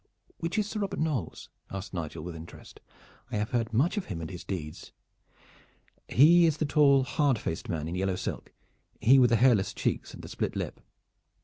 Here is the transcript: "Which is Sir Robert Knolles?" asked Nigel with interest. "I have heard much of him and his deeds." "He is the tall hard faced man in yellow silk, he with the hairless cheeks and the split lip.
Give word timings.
"Which 0.39 0.57
is 0.57 0.67
Sir 0.67 0.79
Robert 0.79 0.99
Knolles?" 0.99 1.49
asked 1.69 1.93
Nigel 1.93 2.23
with 2.23 2.35
interest. 2.35 2.79
"I 3.31 3.35
have 3.37 3.51
heard 3.51 3.71
much 3.71 3.97
of 3.97 4.05
him 4.05 4.19
and 4.19 4.31
his 4.31 4.43
deeds." 4.43 4.93
"He 6.09 6.47
is 6.47 6.57
the 6.57 6.65
tall 6.65 7.03
hard 7.03 7.37
faced 7.37 7.69
man 7.69 7.87
in 7.87 7.93
yellow 7.93 8.15
silk, 8.15 8.51
he 8.99 9.19
with 9.19 9.29
the 9.29 9.35
hairless 9.35 9.75
cheeks 9.75 10.11
and 10.15 10.23
the 10.23 10.27
split 10.27 10.55
lip. 10.55 10.81